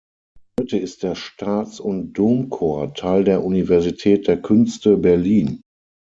Heute 0.59 0.79
ist 0.79 1.03
der 1.03 1.13
Staats- 1.13 1.79
und 1.79 2.13
Domchor 2.13 2.91
Teil 2.95 3.23
der 3.23 3.43
Universität 3.43 4.27
der 4.27 4.41
Künste 4.41 4.97
Berlin. 4.97 5.61